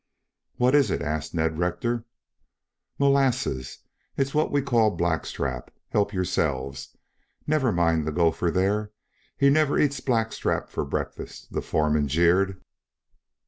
[0.55, 2.05] "What is it!" asked Ned Rector.
[2.97, 3.77] "Molasses.
[4.17, 5.69] It's what we call black strap.
[5.89, 6.97] Help yourselves.
[7.45, 8.93] Never mind the gopher there.
[9.37, 12.59] He never eats black straps for breakfast," the foreman jeered.